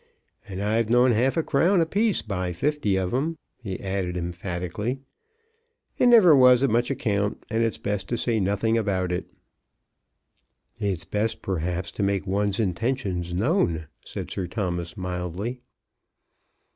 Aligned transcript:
And 0.47 0.63
I've 0.63 0.89
known 0.89 1.11
half 1.11 1.37
a 1.37 1.43
crown 1.43 1.79
a 1.79 1.85
piece 1.85 2.23
buy 2.23 2.53
fifty 2.53 2.95
of 2.95 3.13
'em," 3.13 3.37
he 3.61 3.79
added 3.79 4.17
emphatically. 4.17 4.99
"It 5.99 6.07
never 6.07 6.35
was 6.35 6.63
of 6.63 6.71
much 6.71 6.89
account, 6.89 7.45
and 7.51 7.63
it's 7.63 7.77
best 7.77 8.09
to 8.09 8.17
say 8.17 8.39
nothing 8.39 8.79
about 8.79 9.11
it." 9.11 9.27
"It's 10.79 11.05
best 11.05 11.43
perhaps 11.43 11.91
to 11.91 12.01
make 12.01 12.25
one's 12.25 12.59
intentions 12.59 13.35
known," 13.35 13.85
said 14.03 14.31
Sir 14.31 14.47
Thomas 14.47 14.97
mildly. 14.97 15.61